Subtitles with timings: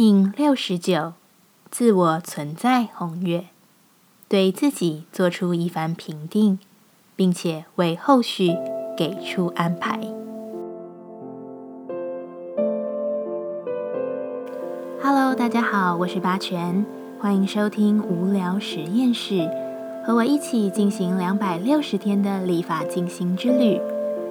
[0.00, 1.14] 品六十九，
[1.72, 3.46] 自我存在红月，
[4.28, 6.60] 对自己做出一番评定，
[7.16, 8.54] 并且为后续
[8.96, 9.98] 给出安排。
[15.02, 16.86] Hello，大家好，我是八全，
[17.18, 19.50] 欢迎收听无聊实验室，
[20.06, 23.80] 和我一起进行两百六十天的立法进行之旅，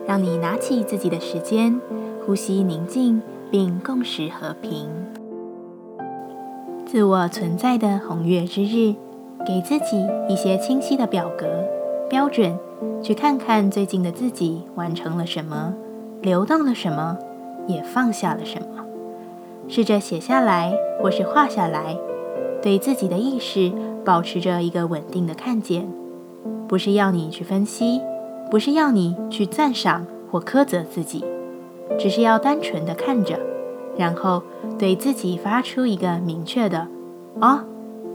[0.08, 1.78] 让你拿起自己的时间，
[2.26, 3.22] 呼吸宁静，
[3.52, 5.07] 并共识和平。
[6.88, 8.96] 自我存在的红月之日，
[9.46, 11.46] 给自己一些清晰的表格
[12.10, 12.58] 标准，
[13.04, 15.74] 去看看最近的自己完成了什么，
[16.22, 17.18] 流动了什么，
[17.68, 18.86] 也放下了什么。
[19.68, 21.98] 试着写下来，或是画下来，
[22.62, 23.70] 对自己的意识
[24.06, 25.86] 保持着一个稳定的看见，
[26.70, 28.00] 不是要你去分析，
[28.50, 31.26] 不是要你去赞赏或苛责自己，
[32.00, 33.38] 只是要单纯的看着。
[33.98, 34.44] 然后
[34.78, 36.88] 对自己发出一个明确的
[37.42, 37.62] “哦，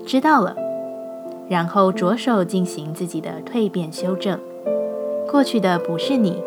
[0.06, 0.56] 知道了”，
[1.48, 4.38] 然后着手进行自己的蜕变修正。
[5.30, 6.42] 过去的不是你，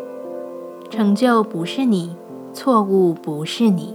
[0.90, 2.16] 成就不是你，
[2.52, 3.94] 错误不是你，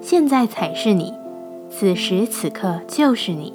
[0.00, 1.12] 现在才是你，
[1.70, 3.52] 此时此刻就是你。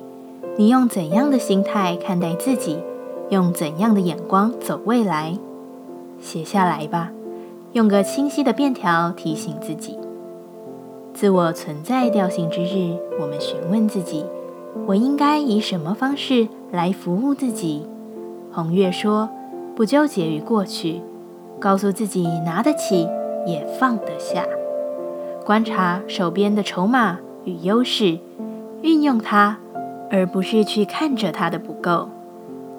[0.55, 2.77] 你用怎样的心态看待自己？
[3.29, 5.37] 用怎样的眼光走未来？
[6.19, 7.11] 写下来吧，
[7.71, 9.97] 用个清晰的便条提醒自己。
[11.23, 14.25] 自我存在调性之日，我们询问自己：
[14.85, 17.87] 我应该以什么方式来服务自己？
[18.51, 19.29] 红月说：
[19.73, 20.99] 不纠结于过去，
[21.61, 23.07] 告诉自己拿得起
[23.47, 24.45] 也放得下。
[25.45, 28.19] 观察手边的筹码与优势，
[28.81, 29.59] 运用它，
[30.11, 32.09] 而不是去看着它的不够。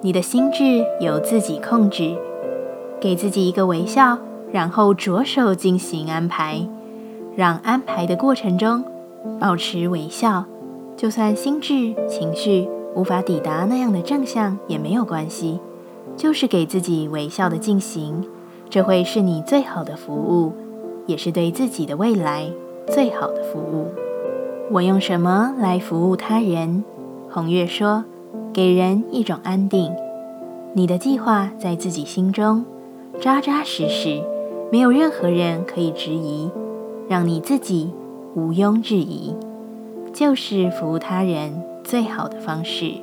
[0.01, 2.15] 你的心智由自己控制，
[3.01, 4.19] 给自己一个微笑，
[4.51, 6.67] 然后着手进行安排。
[7.35, 8.83] 让安排的过程中
[9.39, 10.45] 保持微笑，
[10.95, 15.59] 就算心智情绪无法抵达那样的正向也没有关系，
[16.15, 18.25] 就是给自己微笑的进行，
[18.69, 20.53] 这会是你最好的服务，
[21.05, 22.49] 也是对自己的未来
[22.87, 23.87] 最好的服务。
[24.71, 26.83] 我用什么来服务他人？
[27.29, 28.05] 红月说
[28.53, 29.93] ：“给人一种安定。
[30.73, 32.65] 你的计划在自己心中
[33.19, 34.23] 扎扎实实，
[34.71, 36.49] 没有任何人可以质疑。”
[37.07, 37.91] 让你自己
[38.33, 39.35] 毋庸置疑，
[40.11, 42.93] 就是服务他人最好的方式。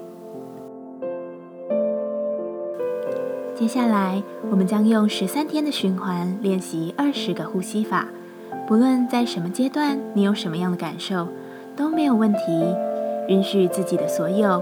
[3.54, 4.20] 接下来，
[4.50, 8.08] 我们将用十三天的循环练习二十个呼吸法。
[8.66, 11.28] 不论在什么阶段，你有什么样的感受，
[11.76, 12.38] 都没有问题。
[13.28, 14.60] 允许自己的所有，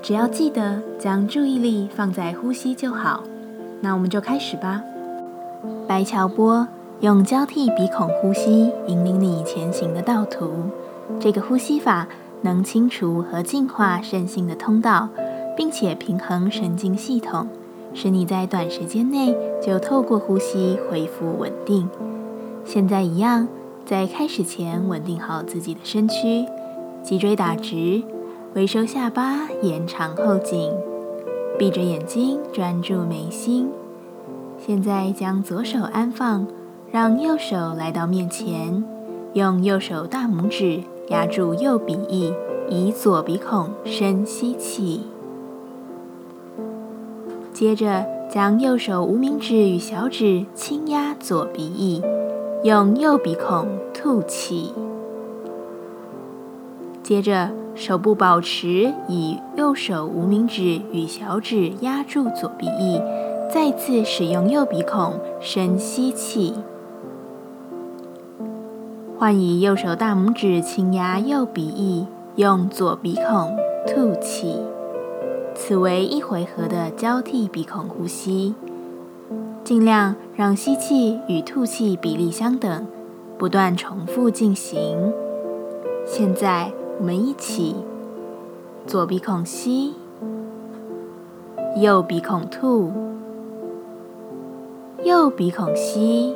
[0.00, 3.24] 只要记得将注意力放在呼吸就好。
[3.80, 4.82] 那我们就开始吧。
[5.88, 6.68] 白桥波。
[7.00, 10.50] 用交替鼻孔呼吸引领你前行的道途。
[11.20, 12.08] 这个呼吸法
[12.40, 15.10] 能清除和净化肾性的通道，
[15.54, 17.48] 并且平衡神经系统，
[17.92, 21.86] 使你在短时间内就透过呼吸恢复稳定。
[22.64, 23.46] 现在一样，
[23.84, 26.46] 在开始前稳定好自己的身躯，
[27.02, 28.02] 脊椎打直，
[28.54, 30.72] 微收下巴，延长后颈，
[31.58, 33.68] 闭着眼睛专注眉心。
[34.58, 36.46] 现在将左手安放。
[36.92, 38.82] 让右手来到面前，
[39.34, 42.32] 用右手大拇指压住右鼻翼，
[42.70, 45.02] 以左鼻孔深吸气。
[47.52, 52.02] 接着将右手无名指与小指轻压左鼻翼，
[52.62, 54.72] 用右鼻孔吐气。
[57.02, 63.00] 接着手部保持以右手无名指与小指压住左鼻翼，
[63.52, 66.54] 再次使用右鼻孔深吸气。
[69.26, 72.06] 换以右手大拇指轻压右鼻翼，
[72.36, 74.56] 用左鼻孔吐气。
[75.52, 78.54] 此为一回合的交替鼻孔呼吸，
[79.64, 82.86] 尽量让吸气与吐气比例相等，
[83.36, 85.12] 不断重复进行。
[86.06, 86.70] 现在
[87.00, 87.74] 我们一起，
[88.86, 89.94] 左鼻孔吸，
[91.80, 92.92] 右鼻孔吐，
[95.02, 96.32] 右鼻孔吸。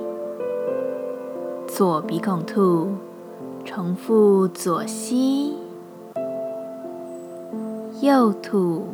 [1.81, 2.91] 左鼻孔吐，
[3.65, 5.56] 重复左吸，
[8.03, 8.87] 右吐，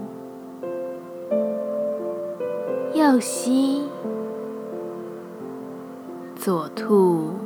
[2.94, 3.82] 右吸，
[6.36, 7.45] 左吐。